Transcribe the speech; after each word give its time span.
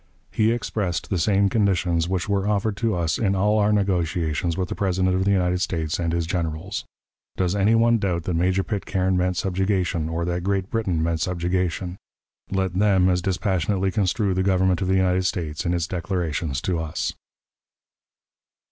he 0.31 0.51
expressed 0.51 1.11
the 1.11 1.19
same 1.19 1.47
conditions 1.47 2.09
which 2.09 2.27
were 2.27 2.47
offered 2.47 2.75
to 2.75 2.95
us 2.95 3.19
in 3.19 3.35
all 3.35 3.59
our 3.59 3.71
negotiations 3.71 4.57
with 4.57 4.67
the 4.67 4.73
President 4.73 5.13
of 5.13 5.25
the 5.25 5.31
United 5.31 5.61
States 5.61 5.99
and 5.99 6.11
his 6.11 6.25
generals. 6.25 6.85
Does 7.37 7.55
any 7.55 7.75
one 7.75 7.99
doubt 7.99 8.23
that 8.23 8.33
Major 8.33 8.63
Pitcairn 8.63 9.15
meant 9.15 9.37
subjugation, 9.37 10.09
or 10.09 10.25
that 10.25 10.41
Great 10.43 10.71
Britain 10.71 11.03
meant 11.03 11.21
subjugation? 11.21 11.97
Let 12.49 12.73
them 12.73 13.09
as 13.09 13.21
dispassionately 13.21 13.91
construe 13.91 14.33
the 14.33 14.41
Government 14.41 14.81
of 14.81 14.87
the 14.87 14.95
United 14.95 15.25
States 15.27 15.67
in 15.67 15.73
its 15.75 15.85
declarations 15.85 16.61
to 16.61 16.79
us. 16.79 17.13